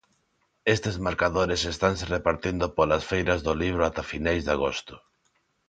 Estes 0.75 0.95
marcadores 1.07 1.61
estanse 1.73 2.05
repartindo 2.15 2.65
polas 2.77 3.03
feiras 3.11 3.39
do 3.45 3.53
libro 3.63 3.81
ata 3.89 4.03
finais 4.11 4.41
de 4.45 4.51
agosto. 4.57 4.95